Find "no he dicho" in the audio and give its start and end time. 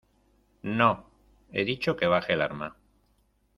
0.63-1.95